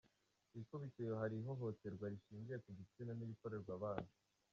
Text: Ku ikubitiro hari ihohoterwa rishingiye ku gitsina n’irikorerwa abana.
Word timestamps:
Ku 0.49 0.53
ikubitiro 0.61 1.13
hari 1.21 1.35
ihohoterwa 1.37 2.05
rishingiye 2.13 2.57
ku 2.63 2.69
gitsina 2.77 3.11
n’irikorerwa 3.15 3.71
abana. 3.77 4.11